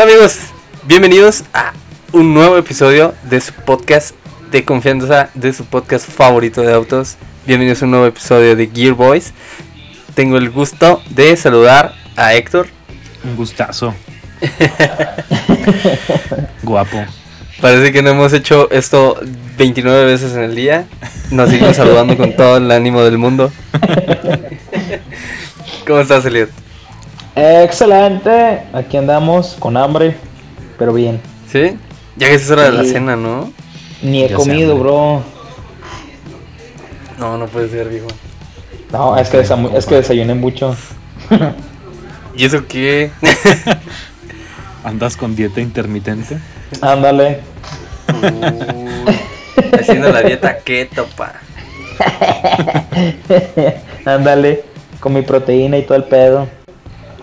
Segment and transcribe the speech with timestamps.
[0.00, 0.38] Hola amigos,
[0.86, 1.72] bienvenidos a
[2.12, 4.14] un nuevo episodio de su podcast
[4.52, 7.16] de confianza, de su podcast favorito de autos.
[7.48, 9.32] Bienvenidos a un nuevo episodio de Gear Boys.
[10.14, 12.68] Tengo el gusto de saludar a Héctor.
[13.24, 13.92] Un gustazo.
[16.62, 17.04] Guapo.
[17.60, 19.20] Parece que no hemos hecho esto
[19.56, 20.86] 29 veces en el día.
[21.32, 23.50] Nos seguimos saludando con todo el ánimo del mundo.
[25.84, 26.67] ¿Cómo estás, Elliot?
[27.38, 28.62] Excelente.
[28.72, 30.16] Aquí andamos con hambre,
[30.78, 31.20] pero bien.
[31.50, 31.76] ¿Sí?
[32.16, 33.52] Ya que es hora de la cena, ¿no?
[34.02, 35.22] Ni he Ya comido, bro.
[37.18, 38.08] No, no puede ser, viejo.
[38.92, 40.74] No, es que, desa- es que desayuné mucho.
[42.36, 43.10] ¿Y eso qué?
[44.84, 46.38] ¿Andas con dieta intermitente?
[46.80, 47.40] Ándale.
[49.78, 51.34] Haciendo la dieta keto, pa.
[54.04, 54.64] Ándale.
[55.00, 56.48] Con mi proteína y todo el pedo.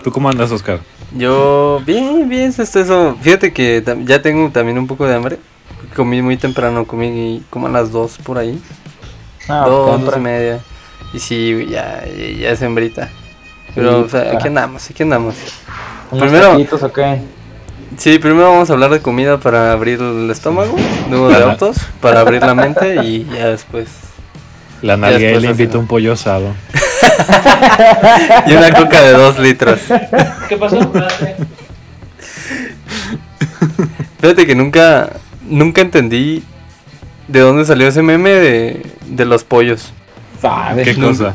[0.06, 0.78] ¿Tú cómo andas, Oscar?
[1.18, 3.16] Yo, bien, bien, está eso.
[3.20, 5.40] Fíjate que tam- ya tengo también un poco de hambre.
[5.96, 8.62] Comí muy temprano, comí como a las 2 por ahí.
[9.48, 10.60] Ah, dos, dos y media.
[11.12, 13.10] Y sí, ya, ya es hembrita.
[13.74, 15.34] Pero, Sí, o sea, aquí andamos, aquí andamos.
[16.12, 17.22] ¿Unos primero- taquitos o qué?
[17.96, 20.76] Sí, primero vamos a hablar de comida para abrir el estómago,
[21.10, 23.88] luego de autos para abrir la mente y ya después.
[24.82, 25.80] La nalgué le ¿no?
[25.80, 26.54] un pollo asado.
[28.46, 29.80] Y una coca de 2 litros.
[30.48, 30.92] ¿Qué pasó?
[34.20, 35.10] Fíjate que nunca,
[35.48, 36.42] nunca entendí
[37.28, 39.92] de dónde salió ese meme de, de los pollos.
[40.40, 40.84] ¿Sabes?
[40.84, 41.34] ¿Qué cosa?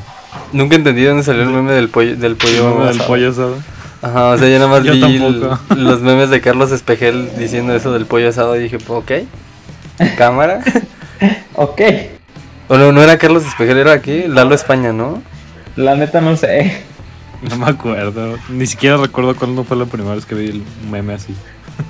[0.54, 2.16] Nunca entendí de dónde salió el meme del pollo.
[2.16, 3.08] Del pollo, ¿El del asado.
[3.08, 3.58] pollo asado?
[4.02, 5.48] Ajá, o sea, yo nada más Yo vi el-
[5.84, 9.12] los memes de Carlos Espejel diciendo eso del pollo asado y dije, pues, ok.
[10.18, 10.62] Cámara.
[11.54, 11.80] Ok.
[12.68, 15.22] O no, no era Carlos Espejel, era aquí, Lalo España, ¿no?
[15.76, 16.84] La neta no sé.
[17.50, 18.38] No me acuerdo.
[18.50, 21.34] Ni siquiera recuerdo cuándo fue la primera vez que vi el meme así.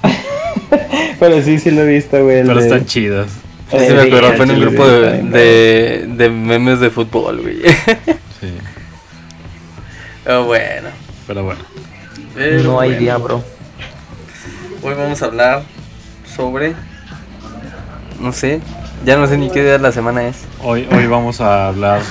[1.19, 2.37] Pero sí, sí lo he visto, güey.
[2.37, 3.27] el Pero de- están chidas.
[3.69, 7.41] Sí, sí me acuerdo, fue en un Sí, grupo de, de, de memes de fútbol,
[7.41, 7.57] güey.
[8.39, 8.53] Sí.
[10.23, 10.87] Pero bueno.
[11.27, 11.61] Pero bueno.
[12.33, 12.99] Pero No hay bueno.
[13.01, 13.43] día, bro.
[14.83, 15.63] Hoy vamos a hablar
[16.33, 16.75] sobre.
[18.21, 18.61] No sé,
[19.05, 20.37] ya no sé ni qué día de la semana es.
[20.63, 22.01] Hoy, hoy vamos a hablar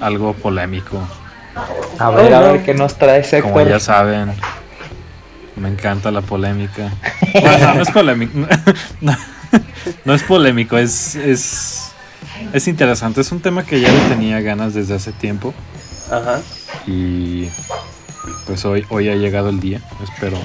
[0.00, 0.98] algo polémico.
[1.98, 2.52] A ver, Oh, a no.
[2.52, 3.68] ver qué nos trae Como Héctor.
[3.68, 4.32] ya saben,
[5.56, 6.92] me encanta la polémica.
[7.34, 8.38] No, no, no es polémico.
[9.02, 9.16] No,
[10.04, 11.90] no es polémico, es, es,
[12.54, 13.20] es interesante.
[13.20, 15.52] Es un tema que ya le tenía ganas desde hace tiempo.
[16.10, 16.40] Ajá.
[16.86, 17.48] Y
[18.46, 19.82] pues hoy, hoy ha llegado el día.
[20.02, 20.38] Espero,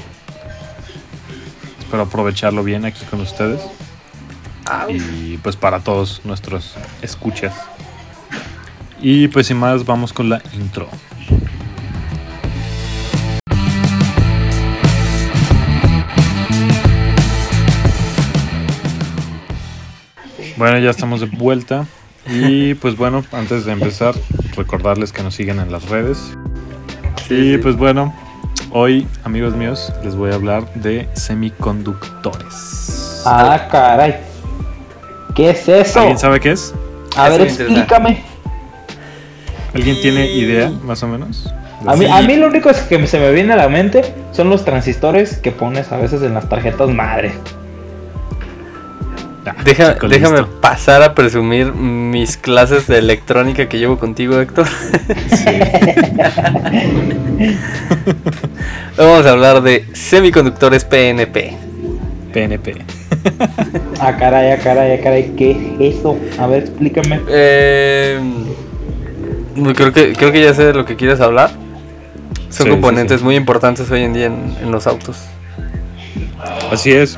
[1.79, 3.61] espero aprovecharlo bien aquí con ustedes.
[4.89, 7.53] Y pues para todos nuestros escuchas.
[9.05, 10.87] Y pues sin más, vamos con la intro.
[20.55, 21.85] Bueno, ya estamos de vuelta.
[22.27, 24.15] Y pues bueno, antes de empezar,
[24.55, 26.31] recordarles que nos siguen en las redes.
[27.29, 28.15] Y pues bueno,
[28.71, 33.23] hoy, amigos míos, les voy a hablar de semiconductores.
[33.25, 34.21] Ah, caray.
[35.35, 35.99] ¿Qué es eso?
[35.99, 36.73] ¿Alguien sabe qué es?
[37.17, 38.31] A ver, explícame.
[39.73, 41.51] ¿Alguien tiene idea, más o menos?
[41.85, 44.01] A mí, a mí lo único que se me viene a la mente
[44.31, 47.31] son los transistores que pones a veces en las tarjetas madre.
[49.45, 50.61] Ah, Deja- déjame listo.
[50.61, 54.65] pasar a presumir mis clases de electrónica que llevo contigo, Héctor.
[55.29, 55.45] Sí.
[58.97, 61.53] Vamos a hablar de semiconductores PNP.
[62.31, 62.75] PNP.
[63.99, 65.33] Ah, caray, ah, caray, ah, caray.
[65.37, 66.17] ¿Qué es eso?
[66.39, 67.19] A ver, explícame.
[67.29, 68.19] Eh,
[69.73, 71.49] creo, que, creo que ya sé de lo que quieres hablar.
[72.49, 73.23] Son Sí, sí, componentes sí.
[73.25, 75.17] muy importantes hoy en día en, en los autos.
[76.71, 77.17] Así es.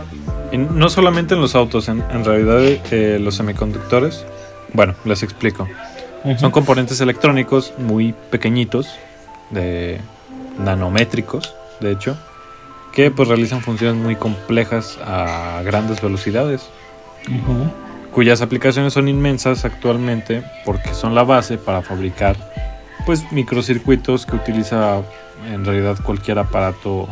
[0.52, 2.60] Y no solamente en los autos, en, en realidad
[2.92, 4.26] eh, los semiconductores.
[4.74, 5.68] Bueno, les explico.
[6.38, 8.90] Son componentes electrónicos muy pequeñitos,
[9.52, 10.00] de
[10.58, 12.18] nanométricos, de hecho,
[12.94, 16.68] que pues realizan funciones muy complejas a grandes velocidades,
[17.28, 17.70] Ujú.
[18.16, 22.38] Cuyas aplicaciones son inmensas actualmente porque son la base para fabricar
[23.06, 25.02] pues microcircuitos que utiliza
[25.52, 27.10] en realidad cualquier aparato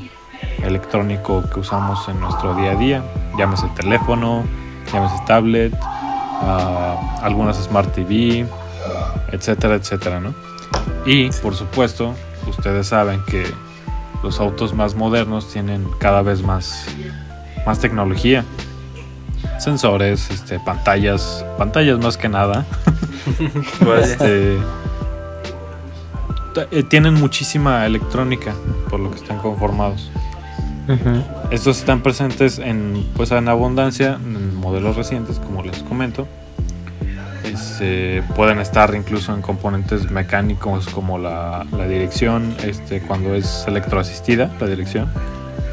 [0.64, 3.04] electrónico que usamos en nuestro día a día,
[3.38, 4.46] llámese teléfono,
[4.94, 8.48] llámese tablet, ah, algunas smart TV,
[9.34, 10.34] etcétera, etcétera, ¿no?
[11.06, 12.14] Y por supuesto,
[12.48, 13.46] ustedes saben que
[14.24, 16.86] los autos más modernos tienen cada vez más,
[17.66, 18.46] más tecnología.
[19.64, 22.66] Sensores, este, pantallas, pantallas más que nada.
[24.02, 24.58] Este,
[26.72, 28.54] eh, tienen muchísima electrónica
[28.90, 30.12] por lo que están conformados.
[31.50, 36.28] Estos están presentes en, pues, en abundancia en modelos recientes, como les comento.
[37.46, 44.52] Este, pueden estar incluso en componentes mecánicos como la, la dirección, este, cuando es electroasistida,
[44.60, 45.08] la dirección.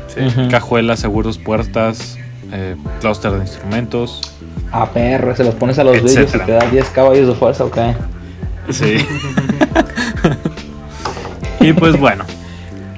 [0.07, 0.49] Sí.
[0.49, 2.19] Cajuelas, seguros, puertas,
[2.52, 4.20] eh, clúster de instrumentos.
[4.73, 7.64] A perro, se los pones a los vidrios y te da 10 caballos de fuerza,
[7.64, 7.79] ok.
[8.70, 8.99] Sí.
[11.61, 12.25] y pues bueno,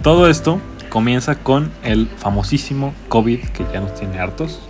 [0.02, 0.60] todo esto
[0.90, 4.60] comienza con el famosísimo COVID que ya nos tiene hartos.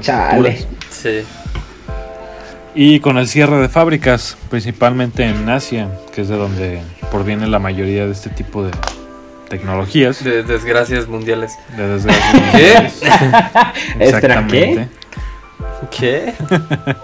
[0.00, 0.66] Chale.
[0.90, 1.20] Sí.
[2.74, 6.80] Y con el cierre de fábricas, principalmente en Asia, que es de donde
[7.10, 8.70] proviene la mayoría de este tipo de
[9.48, 10.22] tecnologías.
[10.22, 11.52] De desgracias mundiales.
[11.76, 12.52] De desgracia.
[13.98, 14.04] ¿Qué?
[14.04, 14.88] Exactamente.
[15.90, 16.34] ¿Qué?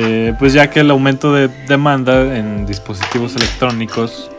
[0.00, 4.30] Eh, pues ya que el aumento de demanda en dispositivos electrónicos,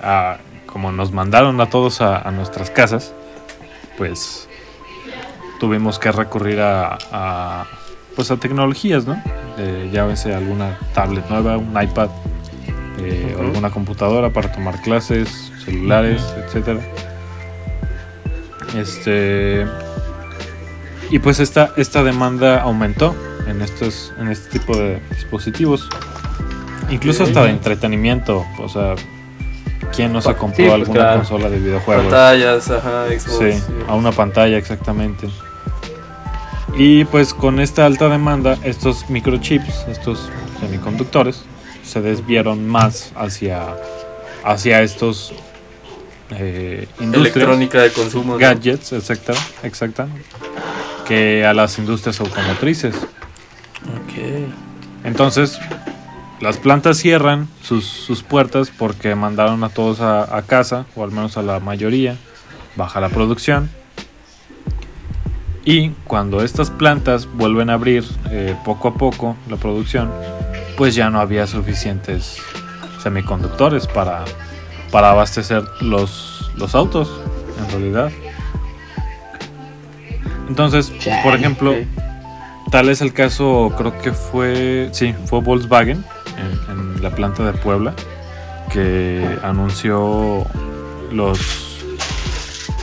[0.00, 0.36] ah,
[0.66, 3.12] como nos mandaron a todos a, a nuestras casas,
[3.98, 4.48] pues
[5.58, 7.66] tuvimos que recurrir a, a,
[8.14, 9.20] pues a tecnologías, ¿no?
[9.58, 12.10] Eh, ya sea alguna tablet nueva, un iPad,
[13.00, 13.42] eh, Ujú.
[13.42, 16.80] alguna computadora para tomar clases, celulares, etcétera.
[18.76, 19.66] Este
[21.10, 23.14] y pues esta, esta demanda aumentó
[23.48, 25.88] en estos en este tipo de dispositivos.
[26.90, 28.94] Incluso hasta de entretenimiento, o sea,
[29.94, 31.16] ¿quién no se compró pues, alguna claro.
[31.18, 32.04] consola de videojuegos?
[32.04, 33.38] Pantallas, ajá, Xbox.
[33.38, 35.28] Sí, a una pantalla exactamente.
[36.76, 40.30] Y pues con esta alta demanda, estos microchips, estos
[40.60, 41.44] semiconductores,
[41.84, 43.76] se desviaron más hacia,
[44.44, 45.32] hacia estos
[46.30, 48.32] eh, industrias, Electrónica de consumo.
[48.34, 48.38] ¿no?
[48.38, 50.08] gadgets, etcétera, exacta,
[51.06, 52.94] que a las industrias automotrices.
[52.96, 54.48] Ok.
[55.04, 55.58] Entonces,
[56.40, 61.10] las plantas cierran sus, sus puertas porque mandaron a todos a, a casa, o al
[61.10, 62.16] menos a la mayoría,
[62.76, 63.70] baja la producción.
[65.64, 70.10] Y cuando estas plantas vuelven a abrir eh, poco a poco la producción,
[70.76, 72.38] pues ya no había suficientes
[73.02, 74.24] semiconductores para,
[74.90, 77.10] para abastecer los, los autos,
[77.64, 78.10] en realidad.
[80.48, 81.74] Entonces, Chale, por ejemplo.
[82.70, 86.04] Tal es el caso, creo que fue, sí, fue Volkswagen
[86.68, 87.94] en, en la planta de Puebla
[88.72, 90.46] que anunció
[91.10, 91.78] los,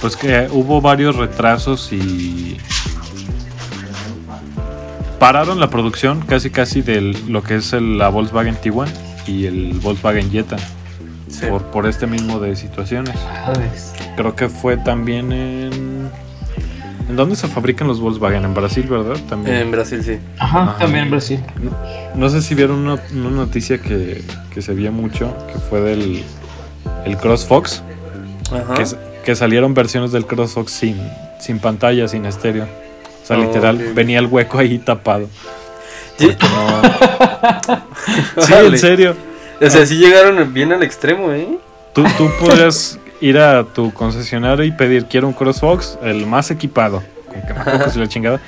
[0.02, 2.58] pues que hubo varios retrasos y
[5.20, 7.00] pararon la producción casi casi de
[7.30, 8.90] lo que es el- la Volkswagen Tiguan
[9.26, 10.58] y el Volkswagen Jetta
[11.30, 11.46] Sí.
[11.48, 13.16] por, por este mismo de situaciones.
[13.46, 13.94] Madres.
[14.16, 16.10] Creo que fue también en...
[17.10, 18.44] ¿En dónde se fabrican los Volkswagen?
[18.44, 19.16] En Brasil, ¿verdad?
[19.30, 19.58] También.
[19.58, 20.20] En Brasil, sí.
[20.40, 20.78] Ajá, Ajá.
[20.78, 21.40] también en Brasil.
[22.16, 24.22] No sé si vieron una, una noticia que,
[24.54, 26.24] que se vio mucho, que fue del
[27.06, 27.82] el CrossFox,
[28.52, 28.74] Ajá.
[28.74, 28.84] que,
[29.24, 30.98] que salieron versiones del CrossFox sin,
[31.40, 32.66] sin pantalla, sin estéreo.
[32.66, 35.28] O sea, Oh, literal, venía el hueco ahí tapado.
[36.18, 36.30] Sí.
[36.42, 37.78] No-
[38.68, 39.16] en serio.
[39.62, 41.58] O sea, sí llegaron bien al extremo, ¿eh?
[41.94, 47.02] Tú, tú podrías ir a tu concesionario y pedir, quiero un CrossFox, el más equipado,
[47.28, 48.40] con que me la chingada.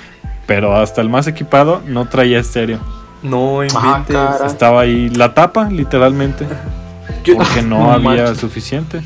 [0.45, 2.79] Pero hasta el más equipado no traía estéreo.
[3.21, 4.15] No Ah, inventes.
[4.15, 4.45] cara.
[4.47, 6.45] Estaba ahí la tapa, literalmente.
[7.35, 8.37] Porque no, No había manches.
[8.37, 9.01] suficiente.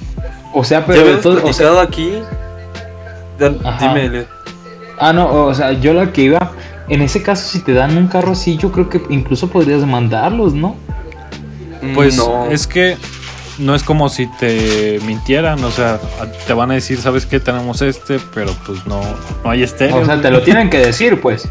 [0.54, 2.14] O sea, pero entonces, o sea, aquí.
[3.40, 4.26] Dime,
[5.00, 6.52] ah, no, o sea, yo la que iba,
[6.88, 10.54] en ese caso, si te dan un carro así, yo creo que incluso podrías demandarlos,
[10.54, 10.76] ¿no?
[11.94, 12.50] Pues no.
[12.52, 12.98] es que
[13.60, 16.00] no es como si te mintieran, o sea,
[16.48, 17.40] te van a decir, ¿sabes qué?
[17.40, 19.02] Tenemos este, pero pues no,
[19.44, 19.98] no hay estéreo.
[19.98, 21.48] O sea, te lo tienen que decir, pues.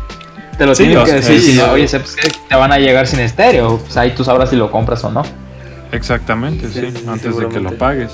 [0.58, 1.54] Te lo Sí, tienen que decir.
[1.56, 1.70] no, sí.
[1.70, 2.28] oye, ¿sabes qué?
[2.48, 3.78] Te van a llegar sin estéreo.
[3.78, 5.22] Pues ahí tú sabrás si lo compras o no.
[5.92, 8.10] Exactamente, Sí, sí, sí, sí, antes de que lo pagues.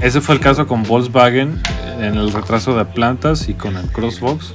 [0.00, 1.60] Ese fue el caso con Volkswagen
[2.00, 4.54] en el retraso de plantas y con el Crossbox.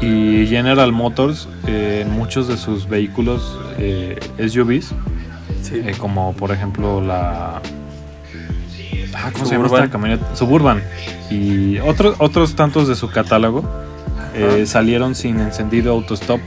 [0.00, 4.92] Y General Motors eh, en muchos de sus vehículos eh, SUVs,
[5.62, 5.82] Sí.
[5.84, 7.60] eh, como por ejemplo la...
[9.14, 9.84] Ah, ¿Cómo se llama Suburban.
[9.84, 10.36] esta camioneta?
[10.36, 10.82] Suburban.
[11.30, 13.64] Y otros, otros tantos de su catálogo
[14.34, 16.40] eh, salieron sin encendido autostop.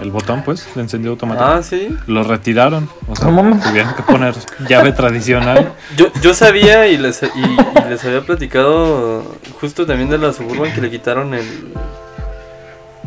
[0.00, 1.44] El botón, pues, de encendido automático.
[1.46, 1.88] Ah, sí.
[2.06, 2.88] Lo retiraron.
[3.08, 4.34] O sea, tuvieron que poner
[4.68, 5.72] llave tradicional.
[5.96, 9.22] Yo, yo sabía y les, y, y les había platicado
[9.60, 11.72] justo también de la Suburban que le quitaron el,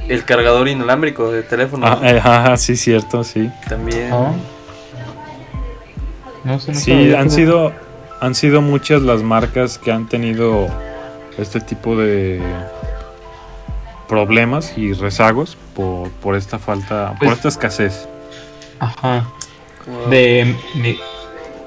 [0.08, 1.86] el cargador inalámbrico de teléfono.
[1.86, 3.52] Ah, eh, ajá, sí, cierto, sí.
[3.70, 4.10] También.
[6.44, 7.72] No sé, no Sí, han que- sido,
[8.22, 10.68] han sido muchas las marcas que han tenido
[11.38, 12.42] este tipo de
[14.08, 18.08] problemas y rezagos por, por esta falta, por Pues- esta escasez.
[18.80, 19.26] Ajá.
[20.10, 20.56] De.
[20.76, 20.98] mi-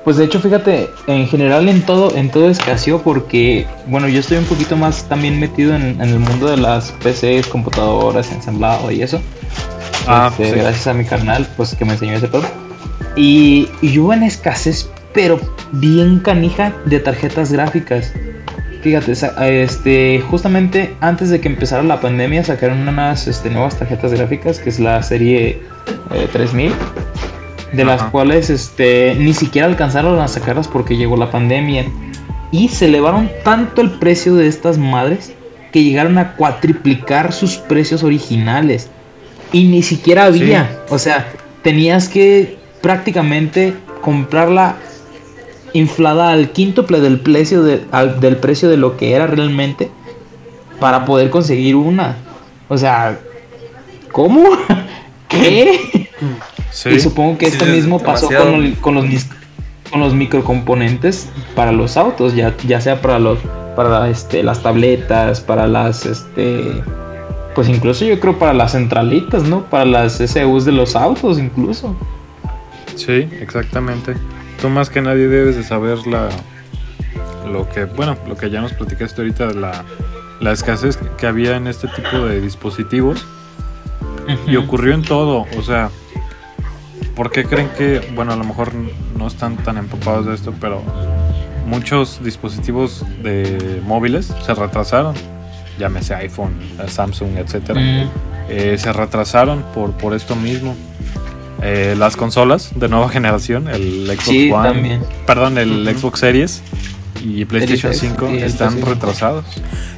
[0.05, 4.37] Pues de hecho, fíjate, en general en todo, en todo escaseó porque, bueno, yo estoy
[4.39, 9.01] un poquito más también metido en, en el mundo de las PCs, computadoras, ensamblado y
[9.03, 9.21] eso.
[10.09, 10.59] Ah, Este, sí.
[10.59, 12.43] Gracias a mi carnal, pues que me enseñó ese todo.
[13.17, 15.39] Y, y hubo en escasez, pero
[15.73, 18.13] bien canija de tarjetas gráficas.
[18.83, 19.13] Fíjate,
[19.63, 24.71] este, justamente antes de que empezara la pandemia sacaron unas este, nuevas tarjetas gráficas, que
[24.71, 25.61] es la serie
[26.13, 26.73] eh, 3000,
[27.73, 28.11] de las Ajá.
[28.11, 31.87] cuales este, ni siquiera alcanzaron a sacarlas porque llegó la pandemia.
[32.51, 35.33] Y se elevaron tanto el precio de estas madres
[35.73, 38.91] que llegaron a cuatriplicar sus precios originales.
[39.53, 40.69] Y ni siquiera había.
[40.91, 41.29] O sea,
[41.63, 44.77] tenías que prácticamente comprarla
[45.73, 49.91] inflada al quíntuple del precio de, al- del precio de lo que era realmente
[50.81, 52.17] para poder conseguir una.
[52.69, 53.19] O sea,
[54.11, 54.45] ¿cómo?
[55.29, 56.09] ¿Qué?
[56.71, 56.91] Sí.
[56.91, 59.05] Y supongo que Sí, esto es mismo pasó con, con los
[59.91, 63.39] con los microcomponentes para los autos, ya, ya sea para los
[63.77, 66.83] para este las tabletas, para las este
[67.55, 69.65] pues incluso yo creo para las centralitas, ¿no?
[69.65, 71.95] Para las SUs de los autos incluso.
[72.95, 74.15] Sí, exactamente.
[74.61, 76.29] Tú más que nadie debes de saber la
[77.51, 79.85] lo que, bueno, lo que ya nos platicaste ahorita la,
[80.41, 83.27] la escasez que había en este tipo de dispositivos.
[84.47, 85.91] Y ocurrió en todo, o sea,
[87.17, 88.71] ¿por qué creen que, bueno, a lo mejor
[89.19, 90.81] no están tan empapados de esto, pero
[91.67, 95.15] muchos dispositivos de móviles se retrasaron,
[95.77, 96.55] llámese iPhone,
[96.87, 97.81] Samsung, etcétera.
[98.49, 100.77] Eh, se retrasaron por, por esto mismo.
[101.63, 105.03] Eh, las consolas de nueva generación, el Xbox Sí, One, también.
[105.27, 105.89] perdón, el.
[105.97, 106.63] Xbox Series
[107.25, 109.45] y PlayStation Series X 5 y el están retrasados.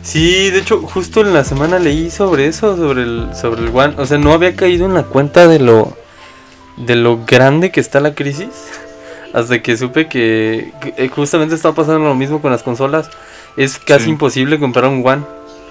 [0.02, 3.94] Sí, de hecho, justo en la semana leí sobre eso, sobre el, sobre el One.
[3.96, 5.96] O sea, no había caído en la cuenta de lo,
[6.76, 8.48] de lo grande que está la crisis.
[9.32, 13.08] Hasta que supe que, que, eh, justamente está pasando lo mismo con las consolas.
[13.56, 14.10] Es casi Sí.
[14.10, 15.22] imposible comprar un One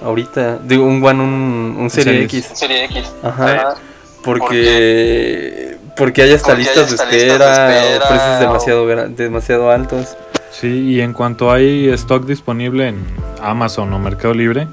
[0.04, 0.58] ahorita.
[0.64, 2.46] Digo, un One, un, un Serie Series.
[2.48, 2.58] X.
[2.60, 3.04] Serie X.
[3.22, 3.76] Ajá.
[4.24, 5.63] Porque,
[5.96, 10.18] porque hay hasta Porque hay listas de listas de espera, o precios demasiado, demasiado altos.
[10.52, 13.04] Sí, y en cuanto hay stock disponible en
[13.42, 14.68] Amazon o Mercado Libre,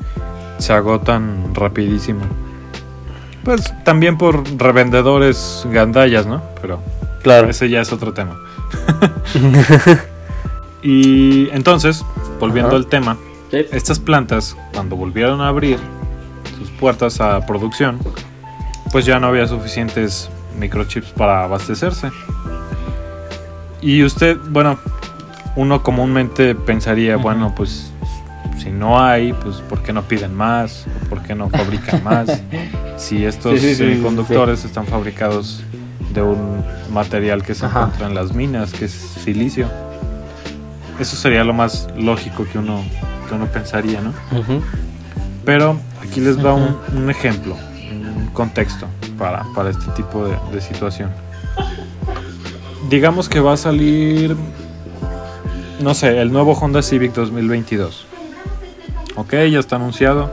[0.59, 2.21] se agotan rapidísimo.
[3.45, 6.43] Pues también por revendedores gandallas, ¿no?
[6.61, 6.81] Pero
[7.23, 7.49] Claro.
[7.49, 8.39] ese ya es otro tema.
[10.83, 12.05] y entonces,
[12.39, 12.77] volviendo Ajá.
[12.77, 13.17] al tema,
[13.51, 13.67] sí.
[13.73, 15.79] Estas plantas, cuando volvieron a abrir
[16.59, 17.99] sus puertas a producción,
[18.93, 20.29] pues ya no había suficientes
[20.61, 22.11] microchips para abastecerse.
[23.81, 24.79] Y usted, bueno,
[25.57, 27.91] uno comúnmente pensaría, bueno, pues
[28.59, 30.87] si no hay, pues ¿por qué no piden más?
[31.09, 32.43] ¿Por qué no fabrican más?
[32.97, 35.63] si estos Sí, sí, sí, semiconductores están fabricados
[36.13, 36.63] de un
[36.93, 37.81] material que se Ajá.
[37.81, 39.69] encuentra en las minas, que es silicio.
[40.99, 42.83] Eso sería lo más lógico que uno,
[43.29, 44.13] que uno pensaría, ¿no?
[45.47, 47.57] Pero aquí les va un, ejemplo,
[48.33, 48.87] contexto
[49.19, 51.11] para, para este tipo de, situación.
[52.89, 54.37] Digamos que va a salir,
[55.81, 58.07] no sé, el nuevo Honda Civic 2022.
[59.17, 60.33] Ok, ya está anunciado.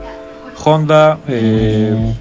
[0.64, 2.14] Honda eh,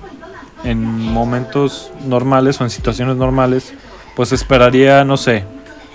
[0.63, 3.73] en momentos normales o en situaciones normales,
[4.15, 5.43] pues esperaría, no sé,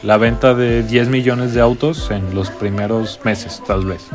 [0.03, 4.09] la venta de 10 millones de autos en los primeros meses, tal vez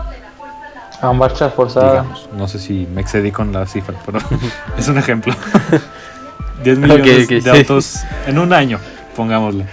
[1.01, 1.91] A marcha forzada.
[1.91, 2.29] digamos.
[2.35, 4.19] No sé si me excedí con la cifra, pero
[4.77, 5.33] es un ejemplo.
[6.63, 7.49] 10 millones Ok, ok, de sí.
[7.49, 8.79] autos en un año,
[9.15, 9.65] pongámosle.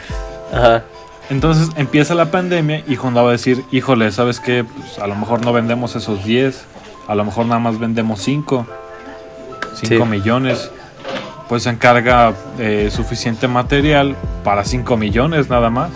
[0.53, 0.83] Ajá.
[1.31, 4.65] Entonces empieza la pandemia y Honda va a decir, híjole, ¿sabes qué?
[4.65, 6.67] Pues, a lo mejor no vendemos esos 10,
[7.09, 8.67] a lo mejor nada más vendemos 5,
[9.77, 10.11] 5 Sí.
[10.11, 10.71] millones.
[11.49, 14.15] Pues se encarga eh, suficiente material
[14.45, 15.91] para 5 millones nada más.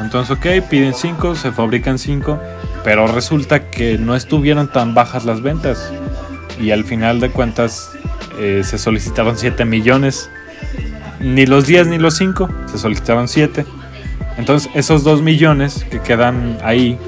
[0.00, 2.38] Entonces, ok, piden 5, se fabrican 5,
[2.84, 5.92] pero resulta que no estuvieron tan bajas las ventas.
[6.60, 7.90] Y al final de cuentas
[8.38, 10.30] eh, se solicitaron 7 millones.
[11.20, 13.64] Ni los 10 ni los 5, se solicitaron 7.
[14.38, 16.98] Entonces esos 2 millones que quedan ahí,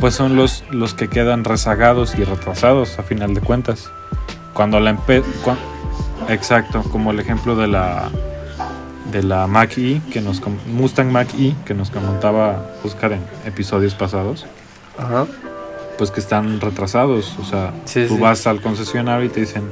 [0.00, 3.90] pues son los, los que quedan rezagados y retrasados a final de cuentas.
[4.52, 4.96] Cuando la
[6.28, 8.10] Exacto, como el ejemplo de la
[9.12, 13.94] de la Mac E, que nos Mustang Mac E, que nos comentaba Oscar en episodios
[13.94, 14.46] pasados,
[14.98, 15.26] Ajá.
[15.98, 17.34] pues que están retrasados.
[17.40, 18.20] O sea, Sí, tú sí.
[18.20, 19.62] vas al concesionario y te dicen,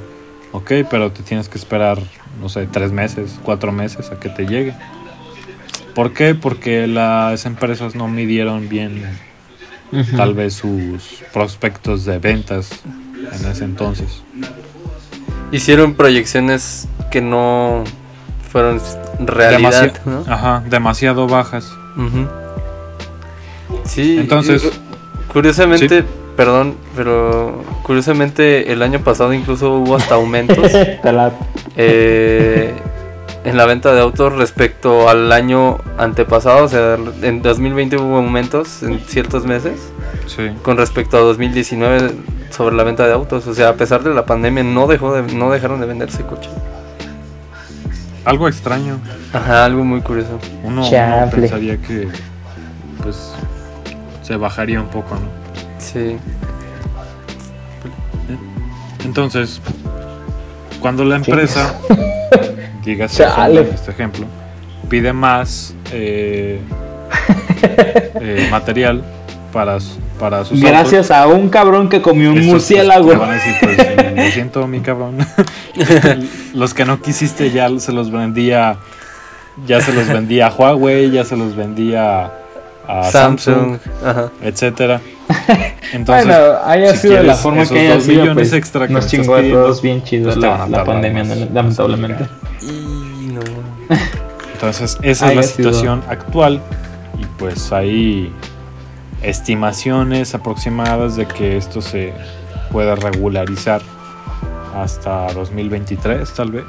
[0.53, 1.99] ok, pero te tienes que esperar,
[2.41, 4.75] no sé, tres meses, cuatro meses a que te llegue.
[5.95, 6.35] ¿Por qué?
[6.35, 9.03] Porque las empresas no midieron bien
[10.17, 12.71] tal vez sus prospectos de ventas
[13.33, 14.23] en ese entonces.
[15.53, 17.85] Hicieron proyecciones que no
[18.51, 18.81] fueron
[19.21, 20.25] realidad, Demasi- ¿no?
[20.33, 21.71] Ajá, demasiado bajas.
[23.85, 24.63] Sí, Entonces-
[25.35, 26.05] curiosamente,
[26.37, 30.71] perdón, pero curiosamente el año pasado incluso hubo hasta aumentos
[31.77, 32.73] eh,
[33.45, 38.83] en la venta de autos respecto al año antepasado, o sea, en 2020 hubo aumentos
[38.83, 39.75] en ciertos meses
[40.27, 40.51] Sí.
[40.63, 42.13] con respecto a 2019
[42.51, 45.35] sobre la venta de autos, o sea, a pesar de la pandemia no dejó de,
[45.35, 46.51] no dejaron de venderse coches.
[48.25, 49.01] Algo extraño.
[49.35, 50.39] Ajá, algo muy curioso.
[50.63, 52.09] Uno, uno pensaría que
[53.03, 53.35] pues
[54.25, 55.29] se bajaría un poco, ¿no?
[55.79, 56.17] Sí.
[59.05, 59.61] Entonces,
[60.81, 61.79] cuando la empresa,
[62.87, 64.27] en este ejemplo,
[64.89, 66.59] pide más eh,
[68.21, 69.05] eh, material
[69.53, 69.77] para,
[70.19, 73.11] para sus Gracias a un cabrón que comió un pues, murciélago.
[73.11, 75.19] te van a decir, pues, lo siento, mi cabrón.
[76.55, 78.79] los que no quisiste ya se los vendía,
[79.67, 82.33] ya se los vendía a Huawei, ya se los vendía
[82.87, 84.31] a Samsung, Samsung.
[84.43, 85.01] Etcétera.
[85.93, 88.93] Entonces, bueno, haya si sido de la forma que haya sido, millones pues, extra que
[88.93, 91.39] nos chingó a todos bien chido pues la, la pandemia, más.
[91.53, 92.27] lamentablemente.
[92.63, 93.41] Y no.
[94.55, 95.73] Entonces, esa es la Haya sido.
[95.73, 96.61] situación actual.
[97.19, 98.33] Y pues hay
[99.23, 102.13] estimaciones aproximadas de que esto se
[102.71, 103.81] pueda regularizar
[104.77, 106.65] hasta 2023, tal vez.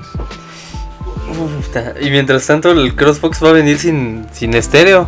[1.28, 5.08] Puta, Y mientras tanto el CrossFox va a venir sin, sin estéreo.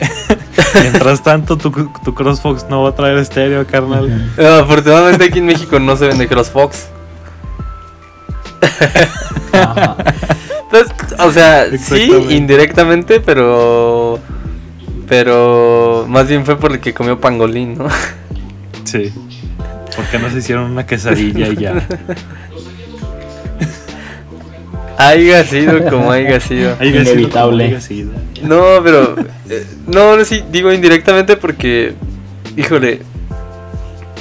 [0.80, 4.32] Mientras tanto, tu, tu CrossFox no va a traer estéreo, carnal.
[4.36, 6.88] Eh, afortunadamente aquí en México no se vende CrossFox.
[9.52, 9.96] Ajá.
[10.70, 10.86] Pues,
[11.18, 14.18] o sea, sí, indirectamente, pero.
[15.08, 17.88] Pero más bien fue porque comió pangolín, ¿no?
[18.84, 19.12] Sí.
[19.96, 21.86] Porque no se hicieron una quesadilla y ya.
[24.98, 26.76] Haya sido como haya sido.
[26.80, 27.78] Haya sido como Inevitable.
[28.42, 29.14] No, pero.
[29.48, 31.94] eh, no, no, sí, digo indirectamente porque.
[32.56, 33.00] Híjole.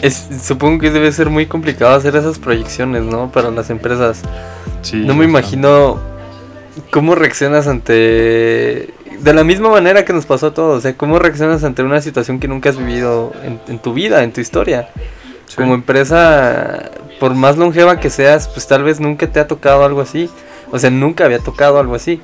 [0.03, 3.31] Es, supongo que debe ser muy complicado hacer esas proyecciones, ¿no?
[3.31, 4.21] Para las empresas.
[4.83, 5.99] Sí, No me imagino
[6.91, 8.93] cómo reaccionas ante...
[9.19, 12.01] De la misma manera que nos pasó a todos, o sea, cómo reaccionas ante una
[12.01, 14.89] situación que nunca has vivido en, en tu vida, en tu historia.
[15.47, 15.55] Sí.
[15.55, 20.01] Como empresa, por más longeva que seas, pues tal vez nunca te ha tocado algo
[20.01, 20.29] así.
[20.71, 22.21] O sea, nunca había tocado algo así.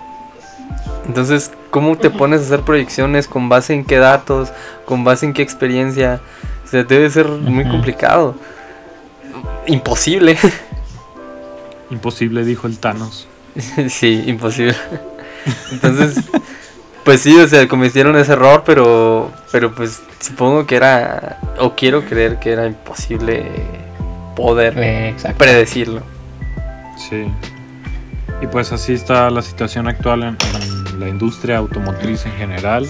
[1.08, 3.27] Entonces, ¿cómo te pones a hacer proyecciones?
[3.27, 4.51] ¿Con base en qué datos?
[4.86, 6.21] ¿Con base en qué experiencia?
[6.65, 8.36] O sea, debe ser muy complicado.
[9.67, 10.38] Imposible.
[11.89, 13.27] Imposible, dijo el Thanos.
[13.89, 14.75] sí, imposible.
[15.71, 16.23] Entonces,
[17.03, 22.06] pues sí, o sea, cometieron ese error, pero, pero pues supongo que era, o quiero
[22.06, 23.45] creer que era imposible
[24.36, 26.01] poder Eh, predecirlo.
[26.97, 27.25] Sí.
[28.41, 30.38] Y pues así está la situación actual en,
[30.91, 32.88] en la industria automotriz en general.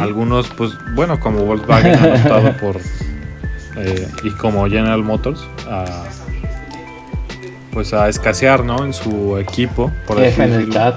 [0.00, 2.76] Algunos, pues, bueno, como Volkswagen han optado por,
[3.76, 5.84] eh, y como General Motors, a,
[7.72, 8.84] pues a escasear, ¿no?
[8.84, 10.94] En su equipo, por así decirlo,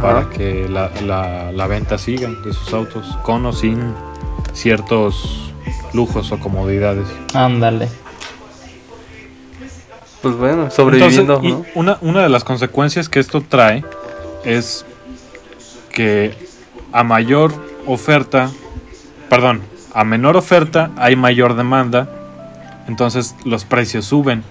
[0.00, 3.92] para que la, la, la venta siga de sus autos, con o sin
[4.52, 5.52] ciertos
[5.92, 7.08] lujos o comodidades.
[7.34, 7.88] Ándale.
[10.22, 11.64] Pues bueno, sobreviviendo, Entonces, y ¿no?
[11.74, 13.84] una, una de las consecuencias que esto trae
[14.44, 14.84] es
[15.92, 16.34] que
[16.92, 17.52] a mayor
[17.86, 18.50] oferta,
[19.28, 19.62] perdón,
[19.94, 22.08] a menor oferta hay mayor demanda,
[22.86, 24.42] entonces los precios suben.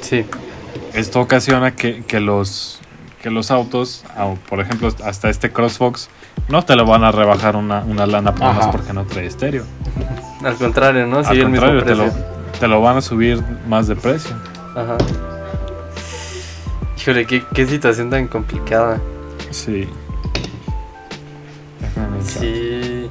[0.00, 0.24] Sí,
[0.92, 2.80] Esto ocasiona que, que los,
[3.22, 6.08] que los autos, au- por ejemplo, hasta este CrossFox,
[6.48, 9.64] no te lo van a rebajar una, una lana por más porque no trae estéreo.
[10.44, 11.18] al contrario, ¿no?
[11.18, 14.34] Al Sigue el mismo contrario, te lo, te lo van a subir más de precio.
[14.76, 14.96] Ajá.
[16.98, 19.00] Híjole, qué, qué situación tan complicada.
[19.50, 19.88] Sí.
[22.24, 23.10] Sí.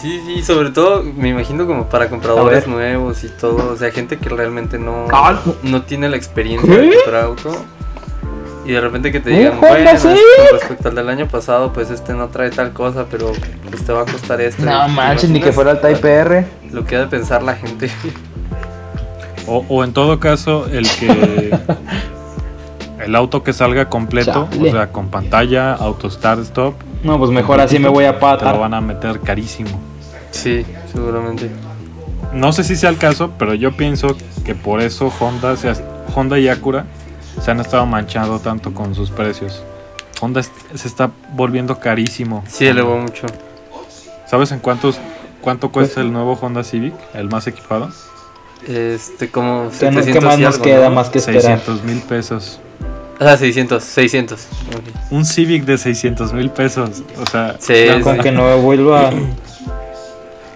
[0.00, 4.18] Sí, sí, sobre todo me imagino como para compradores nuevos y todo, o sea, gente
[4.18, 5.06] que realmente no,
[5.62, 7.56] no tiene la experiencia de comprar auto
[8.66, 10.14] y de repente que te ¿Un digan, bueno, es- con
[10.58, 13.32] respecto al del año pasado, pues este no trae tal cosa, pero
[13.70, 14.62] pues te va a costar esto.
[14.64, 16.46] No ¿Te manches, ni que fuera el Type R.
[16.70, 17.90] Lo que ha de pensar la gente.
[19.46, 21.50] O, o en todo caso, el que.
[23.04, 24.68] el auto que salga completo, Chale.
[24.68, 28.14] o sea, con pantalla, auto start stop, No, pues mejor así me voy a te
[28.14, 28.58] lo patar.
[28.58, 29.70] van a meter carísimo.
[30.30, 31.50] Sí, seguramente.
[32.32, 35.76] No sé si sea el caso, pero yo pienso que por eso Honda, se ha-
[36.14, 36.84] Honda y Acura
[37.40, 39.62] se han estado manchando tanto con sus precios.
[40.20, 42.42] Honda se está volviendo carísimo.
[42.48, 43.26] Sí, elevó mucho.
[44.26, 44.98] ¿Sabes en cuántos
[45.42, 47.90] cuánto cuesta el nuevo Honda Civic, el más equipado?
[48.66, 50.94] Este, como ¿Qué, no- 700 qué más nos algo, queda ¿no?
[50.94, 51.42] más que esperar?
[51.42, 52.60] 600 mil pesos.
[53.20, 54.46] Ah, 600, 600.
[54.74, 55.12] ok.
[55.12, 57.02] Un Civic de 600 mil pesos.
[57.22, 58.20] O sea, Sí, Con sí.
[58.22, 59.10] que no vuelva.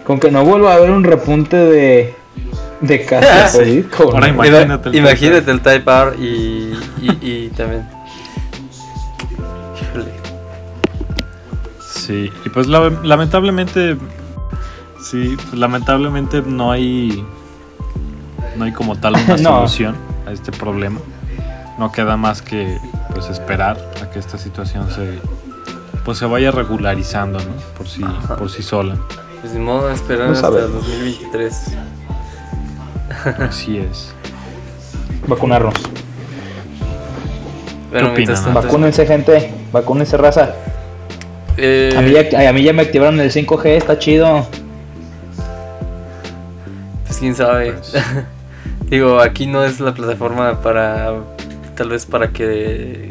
[0.05, 2.15] Con que no vuelva a haber un repunte de,
[2.81, 3.59] de casos Sí.
[3.59, 4.35] COVID, como Ahora no.
[4.35, 7.87] imagínate el Imagínate el Type R y, y, y también.
[9.81, 10.11] Híjole.
[11.95, 13.97] Sí, y pues la- lamentablemente,
[15.11, 17.25] sí, pues, lamentablemente no hay,
[18.59, 19.51] no hay como tal una No.
[19.59, 21.01] solución a este problema.
[21.79, 22.77] No queda más que
[23.15, 25.19] pues esperar a que esta situación se,
[26.05, 27.53] pues se vaya regularizando, ¿no?
[27.77, 28.03] Por sí,
[28.37, 28.97] por sí sola.
[29.41, 30.73] Pues ni modo, esperar No hasta sabemos.
[30.73, 31.63] 2023.
[33.49, 34.13] Así es.
[35.29, 35.75] Vacunarnos.
[37.91, 39.51] Bueno, tanto, Vacúnense, gente.
[39.73, 40.55] Vacúnense, raza.
[41.57, 44.47] eh, A mí, ya, a mí ya me activaron el 5G, está chido.
[47.07, 47.73] Pues quién sabe.
[47.73, 47.95] Pues.
[48.91, 51.15] Digo, aquí no es la plataforma para.
[51.77, 53.09] Tal vez para que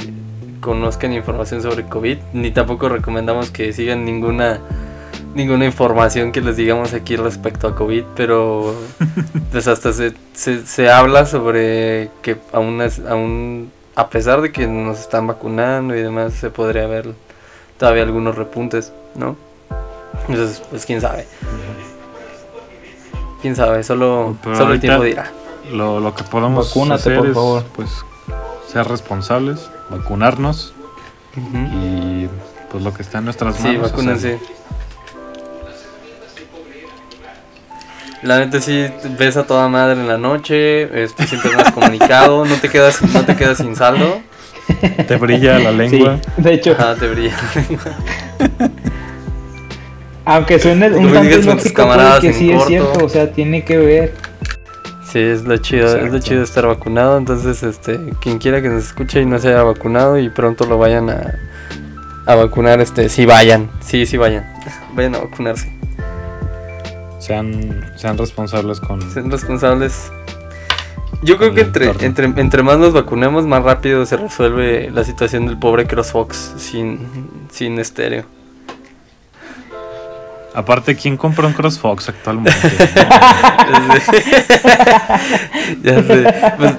[0.59, 2.17] conozcan información sobre COVID.
[2.33, 4.59] Ni tampoco recomendamos que sigan ninguna.
[5.35, 8.73] Ninguna información que les digamos aquí respecto a COVID, pero
[9.51, 14.65] pues hasta se, se, se habla sobre que aún, es- aún a pesar de que
[14.65, 17.09] nos están vacunando y demás, se podría haber
[17.77, 19.35] todavía algunos repuntes, ¿no?
[20.27, 21.27] Entonces, pues quién sabe.
[23.41, 25.31] Quién sabe, solo, Pero solo el tiempo dirá.
[25.71, 27.63] Lo, lo que podemos Vacúnate, hacer por es, favor.
[27.75, 27.89] pues,
[28.71, 30.73] ser responsables, vacunarnos
[31.35, 32.27] y
[32.71, 33.91] pues lo que está en nuestras Sí, manos.
[33.91, 34.35] vacúnense.
[34.35, 34.57] hacer.
[38.23, 38.85] La neta sí
[39.17, 43.23] ves a toda madre en la noche, este, siempre más comunicado, no te quedas, no
[43.23, 44.21] te quedas sin saldo,
[45.07, 46.17] Te brilla la lengua.
[46.35, 47.37] Sí, de hecho, te brilla.
[50.25, 51.87] aunque suene un tanto ilógico,
[52.21, 54.13] que sí es cierto, o sea, tiene que ver.
[55.17, 58.83] Sí, es lo chido, es lo chido estar vacunado, entonces este, quien quiera que nos
[58.83, 61.39] escuche y no se haya vacunado y pronto lo vayan a,
[62.27, 64.45] a vacunar, este, sí vayan, sí, sí vayan,
[64.93, 65.75] vayan a vacunarse,
[67.17, 69.01] Sean, sean responsables con.
[69.09, 70.11] sean responsables.
[71.23, 75.47] Yo creo que entre, entre, entre más nos vacunemos, más rápido se resuelve la situación
[75.47, 76.99] del pobre CrossFox sin,
[77.49, 78.36] sin estéreo.
[80.57, 82.59] Aparte, ¿quién compra un CrossFox actualmente?
[85.83, 86.33] ya sé.
[86.57, 86.73] Pues,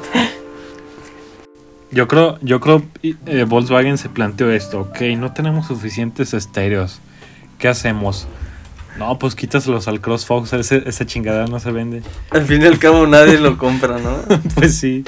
[1.93, 4.81] yo creo, yo creo eh, Volkswagen se planteó esto.
[4.81, 6.99] Ok, no tenemos suficientes estéreos.
[7.61, 8.27] ¿Qué hacemos?
[8.99, 10.55] No, pues quítaselos al CrossFox.
[10.55, 12.03] Ese, chingadera no se vende.
[12.31, 14.17] al fin y al cabo nadie lo compra, ¿no?
[14.57, 15.05] pues sí.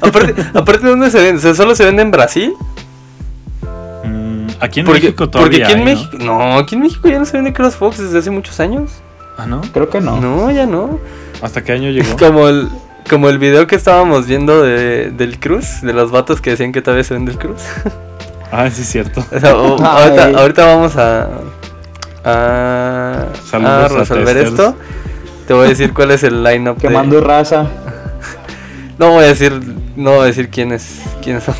[0.00, 1.38] Aparte, aparte ¿dónde se vende?
[1.38, 2.52] O sea, ¿Solo se vende en Brasil?
[4.60, 5.90] Aquí en Porque, México porque todavía aquí en hay, ¿no?
[6.00, 6.58] México, ¿no?
[6.58, 8.90] aquí en México ya no se vende CrossFox desde hace muchos años.
[9.36, 9.60] Ah, ¿no?
[9.72, 10.18] Creo que no.
[10.20, 10.98] No, ya no.
[11.42, 12.16] ¿Hasta qué año llegó?
[12.18, 12.68] Como el,
[13.10, 16.80] como el video que estábamos viendo de, del Cruz, de los vatos que decían que
[16.82, 17.60] todavía se vende el Cruz.
[18.50, 19.22] ah, sí, es cierto.
[19.30, 21.28] O sea, o- ahorita, ahorita vamos a,
[22.24, 24.74] a, a resolver esto.
[25.46, 26.76] Te voy a decir cuál es el lineup.
[26.78, 27.66] de- Quemando raza.
[28.98, 29.52] No voy a decir,
[29.94, 31.54] no voy a decir quiénes, quiénes son.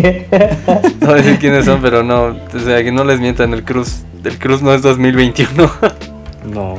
[1.00, 3.64] No voy a decir quiénes son, pero no, o sea, que no les mientan, el
[3.64, 5.70] Cruz, el Cruz no es 2021.
[6.52, 6.74] No.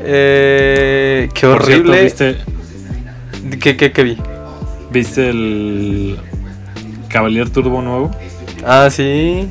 [0.00, 2.02] eh, qué Por cierto, horrible.
[2.02, 2.36] ¿viste,
[3.60, 4.18] ¿Qué, qué, qué vi?
[4.90, 6.18] ¿Viste el
[7.08, 8.10] Cavalier Turbo nuevo?
[8.66, 9.48] Ah, sí.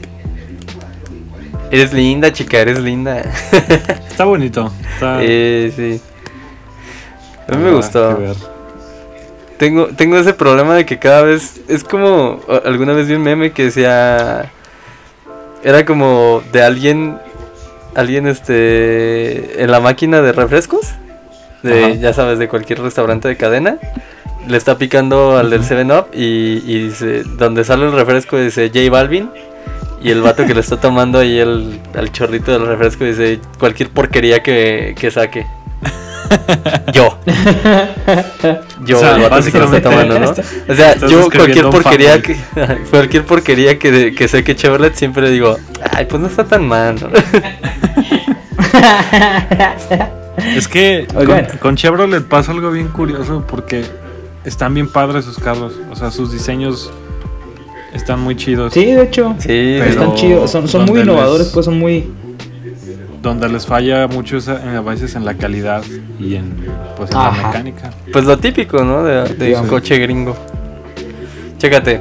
[1.71, 3.21] Eres linda, chica, eres linda.
[4.10, 4.71] Está bonito.
[4.93, 6.01] Está, Eh, sí.
[7.47, 8.57] A mí me habrá gustó.
[9.58, 11.62] Tengo, tengo ese problema de que cada vez.
[11.67, 12.41] Es como.
[12.65, 14.52] Alguna vez vi un meme que decía.
[15.63, 17.17] Era como de alguien.
[17.96, 19.63] Alguien, este.
[19.63, 20.93] En la máquina de refrescos.
[21.63, 21.93] De, Ajá.
[21.96, 23.78] ya sabes, de cualquier restaurante de cadena.
[24.48, 27.24] Le está picando al del 7-Up y, y dice.
[27.24, 29.30] Donde sale el refresco dice J Balvin.
[30.04, 33.89] Y el vato que le está tomando ahí el, al chorrito del refresco dice cualquier
[33.89, 35.48] porquería que, que saque.
[36.93, 37.17] Yo.
[38.85, 40.25] Yo, O sea, el vato que se lo está básicamente tomando, ¿no?
[40.31, 42.37] está- O sea, yo cualquier porquería que
[42.89, 45.57] cualquier porquería que, que saque Chevrolet siempre digo,
[45.91, 47.09] ay, pues no está tan mal, ¿no?
[50.55, 53.83] Es que con, con Chevrolet pasa algo bien curioso porque
[54.45, 55.73] están bien padres sus carros.
[55.91, 56.91] O sea, sus diseños
[57.93, 58.73] están muy chidos.
[58.73, 59.35] Sí, de hecho.
[59.39, 60.51] Sí, Están chidos.
[60.51, 62.11] Son, son muy innovadores, les- pues son muy.
[63.27, 65.83] Donde les falla mucho es a, a veces en la calidad
[66.17, 66.55] y en,
[66.95, 67.91] pues, en la mecánica.
[68.13, 69.03] pues lo típico, ¿no?
[69.03, 70.33] De, un coche gringo.
[71.57, 71.99] Chécate.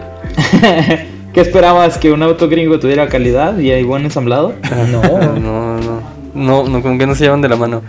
[1.34, 1.98] ¿Qué esperabas?
[1.98, 4.54] ¿Que un auto gringo tuviera calidad y hay buen ensamblado?
[4.90, 5.02] No.
[5.02, 6.16] No, no.
[6.32, 7.82] No, no, como que no se llevan de la mano.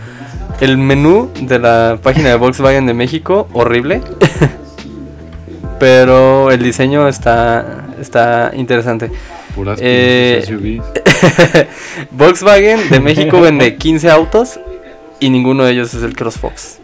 [0.59, 4.01] El menú de la página de Volkswagen de México, horrible.
[5.79, 9.11] Pero el diseño está, está interesante.
[9.57, 10.83] Puras Eh, SUVs.
[12.11, 14.59] Volkswagen de México vende 15 autos
[15.19, 16.77] y ninguno de ellos es el CrossFox.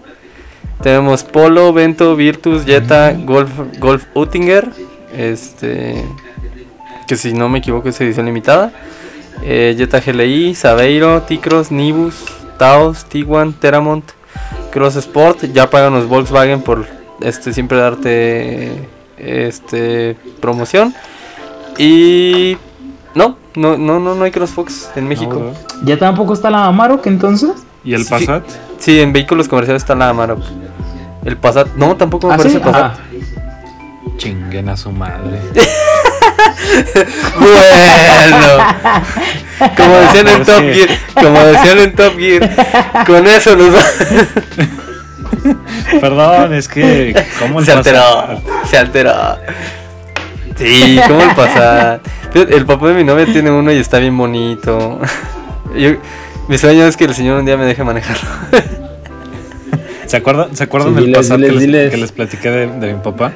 [0.82, 4.70] Tenemos Polo, Vento, Virtus, Jetta, Golf, Golf Uttinger,
[5.16, 6.04] este,
[7.08, 8.74] que si no me equivoco es edición limitada.
[9.44, 12.16] eh, Jetta GLI, Saveiro, T-Cross, Nibus,
[12.58, 14.04] Taos, Tiguan, Teramont,
[14.72, 15.44] Cross Sport.
[15.54, 16.88] Ya pagan los Volkswagen por
[17.22, 18.72] este siempre darte
[19.18, 20.94] este promoción.
[21.78, 22.58] Y
[23.16, 25.54] no, no, no, no, no hay CrossFox en México.
[25.84, 27.52] ¿Ya tampoco está la Amarok entonces?
[27.84, 28.06] ¿Y el.
[28.06, 28.44] Passat?
[28.80, 30.42] Sí, en vehículos comerciales está la Amarok.
[31.26, 32.64] El Passat, no, tampoco me ¿Ah, parece sí?
[32.64, 32.94] el Passat.
[32.96, 33.00] Ah,
[34.18, 35.40] Chinguen a su madre.
[37.40, 38.48] Bueno,
[39.78, 40.62] como decían en Pues Top.
[40.62, 43.84] Gear, como decían en Top Gear, con eso nos va.
[46.02, 47.16] Perdón, es que.
[47.40, 49.14] ¿Cómo Se alteró, se alteró.
[50.58, 51.30] Sí, como el.
[52.32, 55.00] Fíjate, El papá de mi novia tiene uno y está bien bonito.
[55.78, 55.98] Yo-
[56.48, 58.30] mi sueño es que el señor un día me deje manejarlo.
[60.06, 61.92] ¿Se acuerdan, ¿se acuerdan Sí, del diles, Passat diles, que, les, diles.
[61.92, 63.32] que les platiqué de, de mi papá?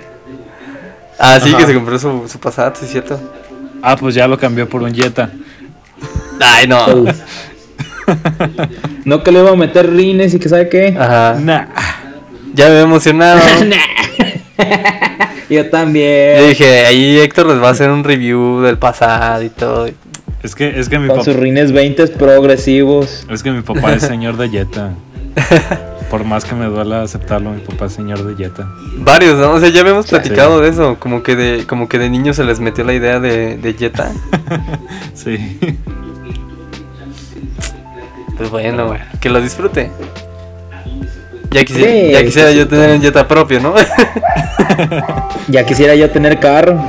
[1.17, 1.58] Ah, sí, Ajá.
[1.60, 3.19] que se compró su, su Passat, sí es cierto.
[3.82, 5.30] Ah, pues ya lo cambió por un Jetta.
[6.39, 6.86] Ay, no.
[9.06, 10.95] No que le iba a meter rines y que sabe qué.
[10.99, 11.38] Ajá.
[11.39, 11.65] Nah.
[12.53, 13.39] Ya me he emocionado.
[13.58, 13.65] Yo
[15.50, 16.48] Yo también.
[16.50, 19.88] dije, ahí Héctor les va a hacer un review del pasado y todo.
[20.44, 21.26] Es que, es que mi Con papá.
[21.26, 23.26] sus rines 20 progresivos.
[23.30, 24.94] Es que mi papá es señor de Jetta.
[26.10, 28.70] Por más que me duela aceptarlo, mi papá es señor de Jetta.
[29.00, 29.52] Varios, ¿no?
[29.52, 30.98] O sea, ya habíamos platicado de eso.
[31.00, 34.12] Como que de, como que de niños se les metió la idea de, de Jetta.
[35.14, 35.60] Sí.
[38.38, 39.90] Pues bueno, que lo disfrute.
[41.58, 42.70] Ya quisiera, Sí, ya quisiera sí, yo sí.
[42.70, 43.74] tener un Jetta propio, ¿no?
[45.48, 46.80] Ya quisiera yo tener carro.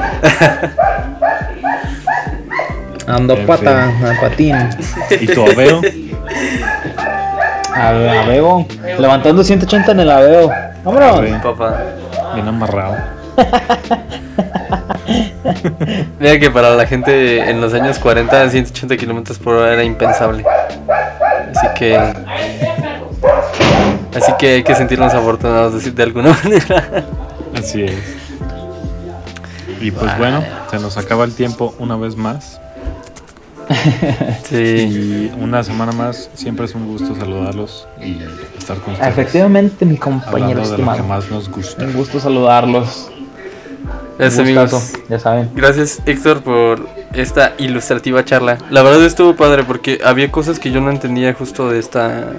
[3.07, 4.55] Ando En pata, a patín.
[5.19, 5.81] ¿Y tu aveo?
[7.75, 8.67] A ver, aveo.
[8.99, 10.51] Levantando 180 en el aveo.
[10.85, 11.21] Vámonos.
[11.27, 11.33] Sí.
[11.43, 11.81] Papá.
[12.35, 12.97] Bien amarrado.
[16.19, 20.45] Mira que para la gente en los años 40, 180 kilómetros por hora era impensable.
[21.55, 21.99] Así que.
[24.19, 27.07] Así que hay que sentirnos afortunados de, de alguna manera.
[27.57, 27.95] Así es.
[29.81, 32.61] Y pues bueno, se nos acaba el tiempo una vez más.
[34.45, 34.57] Sí.
[34.57, 38.19] Y una semana más, siempre es un gusto saludarlos y
[38.57, 39.13] estar con ustedes.
[39.13, 41.85] Efectivamente, mi compañero de lo que más nos gusta.
[41.85, 43.11] Un gusto saludarlos.
[44.19, 44.93] Gracias, amigos.
[45.09, 45.51] Ya saben.
[45.55, 48.59] Gracias, Héctor, por esta ilustrativa charla.
[48.71, 52.33] La verdad estuvo padre porque había cosas que yo no entendía justo de esta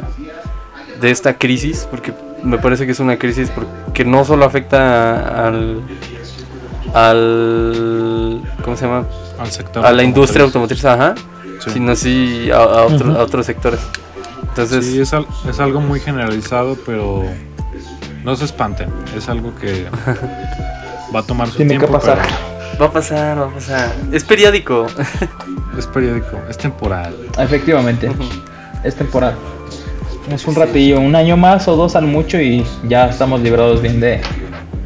[1.00, 5.82] de esta crisis, porque me parece que es una crisis porque no solo afecta al
[6.94, 9.06] al ¿cómo se llama?
[9.40, 10.84] Al sector a la industria automotriz.
[10.86, 11.16] ajá,
[11.60, 11.72] Sí.
[11.72, 13.18] sino sí a, a otro- Ujú.
[13.20, 13.80] a otros sectores.
[14.44, 17.24] Entonces, Sí, es, al- es algo muy generalizado, pero
[18.24, 18.90] no se espanten.
[19.16, 19.88] Es algo que
[21.16, 22.20] va a tomar su Tiene que tiempo, pasar.
[22.82, 23.94] va a pasar, va a pasar.
[24.14, 24.88] Es periódico.
[24.96, 27.14] pero es periódico, es temporal.
[27.38, 28.10] Efectivamente.
[28.86, 29.36] Es temporal.
[30.32, 34.00] Es un ratillo, un año más o dos al mucho y ya estamos librados bien
[34.00, 34.22] de,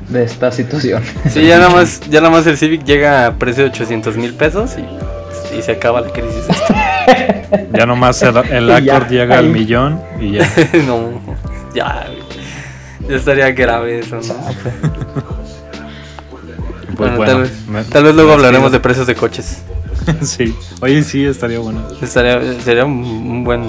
[0.09, 1.01] de esta situación.
[1.29, 4.33] Sí, ya nada más, ya nada más el Civic llega a precio de 800 mil
[4.33, 6.43] pesos y, y se acaba la crisis.
[6.49, 6.99] esta.
[7.73, 10.49] Ya nomás el, el ya, Accord llega al millón y ya.
[10.87, 11.21] no,
[11.75, 12.07] ya,
[13.07, 14.21] ya estaría grave eso, ¿no?
[16.95, 19.61] Pues Bueno, bueno, tal, vez, me- tal vez luego hablaremos de precios de coches.
[20.21, 21.81] sí, oye, sí, estaría bueno.
[22.01, 23.65] Estaría, sería un, un buen,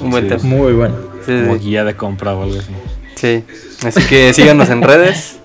[0.00, 0.28] un buen Sí.
[0.36, 0.42] tema.
[0.44, 0.94] Muy bueno.
[1.26, 2.72] Sí, Como sí, guía de compra o algo así.
[3.16, 3.44] sí.
[3.86, 5.36] Así que síganos en redes,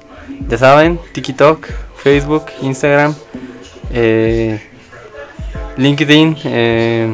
[0.48, 1.68] ya saben, TikTok,
[2.02, 3.14] Facebook, Instagram,
[3.92, 4.60] eh,
[5.78, 7.08] LinkedIn, eh,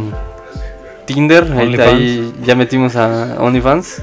[1.06, 4.02] Tinder, ahí, ya metimos a OnlyFans.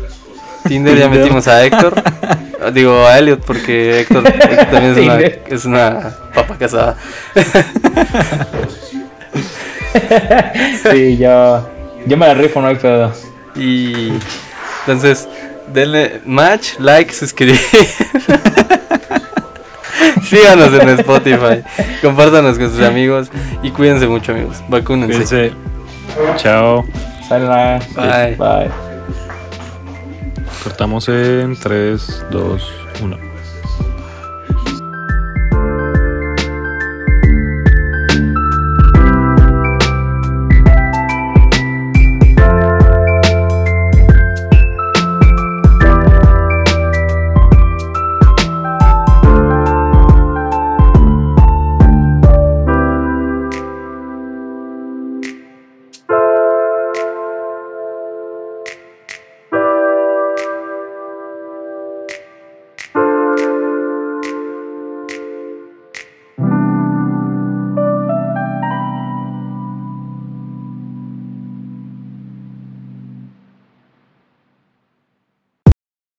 [0.66, 1.94] Tinder ya metimos a Héctor.
[2.75, 6.96] Digo a Elliot porque Héctor, Héctor también es una, es una papa casada.
[10.90, 11.66] Sí, yo,
[12.07, 13.12] yo me la rifo, no hay pedo.
[13.55, 14.12] Y
[14.81, 15.29] entonces,
[15.73, 17.59] denle match, like, suscribir.
[20.23, 21.62] Síganos en Spotify.
[22.03, 23.31] Compártanos con sus amigos.
[23.62, 24.62] Y cuídense mucho, amigos.
[24.69, 25.12] Vacúnense.
[25.12, 25.53] Cuídense.
[26.37, 26.85] Chao.
[27.29, 27.81] Sala.
[27.95, 28.37] Bye.
[28.37, 28.71] Bye.
[30.62, 33.26] Cortamos en 3, 2, 1.